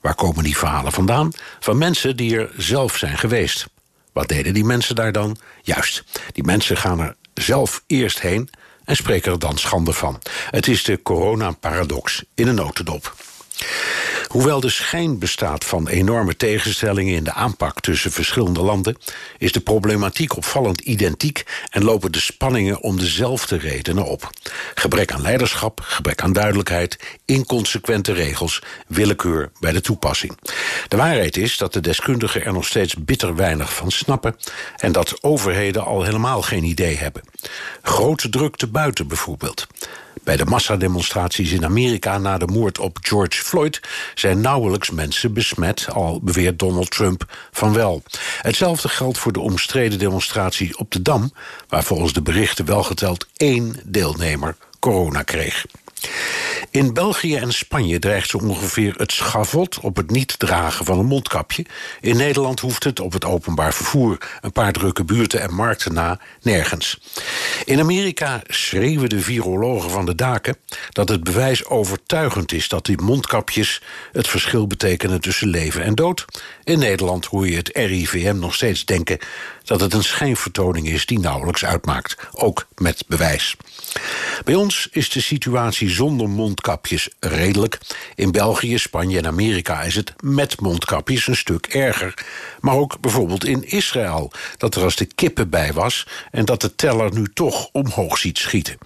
[0.00, 1.32] Waar komen die verhalen vandaan?
[1.60, 3.66] Van mensen die er zelf zijn geweest.
[4.12, 5.36] Wat deden die mensen daar dan?
[5.62, 8.50] Juist, die mensen gaan er zelf eerst heen
[8.84, 10.20] en spreken er dan schande van.
[10.50, 13.14] Het is de corona-paradox in een notendop.
[14.30, 18.96] Hoewel de schijn bestaat van enorme tegenstellingen in de aanpak tussen verschillende landen,
[19.38, 24.30] is de problematiek opvallend identiek en lopen de spanningen om dezelfde redenen op.
[24.74, 30.38] Gebrek aan leiderschap, gebrek aan duidelijkheid, inconsequente regels, willekeur bij de toepassing.
[30.88, 34.36] De waarheid is dat de deskundigen er nog steeds bitter weinig van snappen
[34.76, 37.22] en dat overheden al helemaal geen idee hebben.
[37.82, 39.66] Grote drukte buiten bijvoorbeeld.
[40.24, 43.80] Bij de massademonstraties in Amerika na de moord op George Floyd
[44.14, 48.02] zijn nauwelijks mensen besmet, al beweert Donald Trump van wel.
[48.42, 51.32] Hetzelfde geldt voor de omstreden demonstratie op de Dam,
[51.68, 55.66] waar volgens de berichten wel geteld één deelnemer corona kreeg.
[56.70, 61.06] In België en Spanje dreigt zo ongeveer het schavot op het niet dragen van een
[61.06, 61.64] mondkapje.
[62.00, 66.20] In Nederland hoeft het op het openbaar vervoer, een paar drukke buurten en markten na,
[66.42, 67.00] nergens.
[67.64, 70.56] In Amerika schreeuwen de virologen van de daken
[70.90, 76.24] dat het bewijs overtuigend is dat die mondkapjes het verschil betekenen tussen leven en dood.
[76.64, 79.18] In Nederland hoor je het RIVM nog steeds denken
[79.64, 83.56] dat het een schijnvertoning is die nauwelijks uitmaakt, ook met bewijs.
[84.44, 87.78] Bij ons is de situatie zonder mondkapjes redelijk.
[88.14, 92.14] In België, Spanje en Amerika is het met mondkapjes een stuk erger.
[92.60, 96.74] Maar ook bijvoorbeeld in Israël, dat er als de kippen bij was en dat de
[96.74, 98.78] teller nu toch omhoog ziet schieten.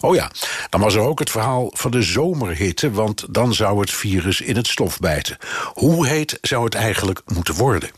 [0.00, 0.30] Oh ja,
[0.70, 4.56] dan was er ook het verhaal van de zomerhitte, want dan zou het virus in
[4.56, 5.38] het stof bijten.
[5.74, 7.90] Hoe heet zou het eigenlijk moeten worden?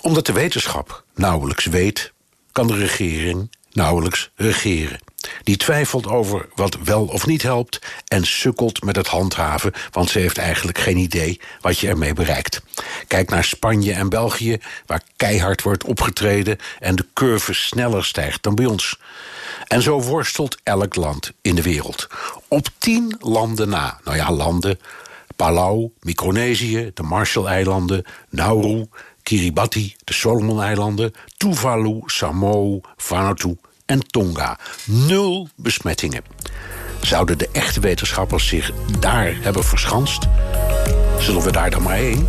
[0.00, 2.12] Omdat de wetenschap nauwelijks weet,
[2.52, 5.00] kan de regering nauwelijks regeren.
[5.42, 10.18] Die twijfelt over wat wel of niet helpt en sukkelt met het handhaven, want ze
[10.18, 12.62] heeft eigenlijk geen idee wat je ermee bereikt.
[13.06, 18.54] Kijk naar Spanje en België, waar keihard wordt opgetreden en de curve sneller stijgt dan
[18.54, 18.98] bij ons.
[19.66, 22.08] En zo worstelt elk land in de wereld.
[22.48, 24.78] Op tien landen na, nou ja, landen,
[25.36, 28.86] Palau, Micronesië, de Marshall-eilanden, Nauru,
[29.22, 33.56] Kiribati, de Solomon-eilanden, Tuvalu, Samoa, Vanuatu
[33.90, 34.58] en Tonga.
[34.84, 36.22] Nul besmettingen.
[37.00, 40.28] Zouden de echte wetenschappers zich daar hebben verschanst?
[41.18, 42.28] Zullen we daar dan maar heen?